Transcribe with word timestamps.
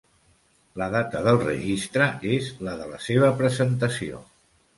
La 0.81 0.87
data 0.95 1.21
del 1.27 1.37
registre 1.43 2.07
és 2.39 2.49
la 2.69 2.75
de 2.81 2.89
la 2.95 2.99
seva 3.11 3.31
presentació. 3.45 4.25